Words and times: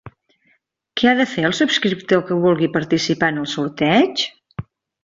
Què 1.01 1.09
ha 1.09 1.13
de 1.19 1.27
fer 1.33 1.43
el 1.51 1.55
subscriptor 1.59 2.25
que 2.31 2.41
vulgui 2.47 2.73
participar 2.79 3.31
en 3.37 3.43
el 3.45 3.51
sorteig? 3.57 4.27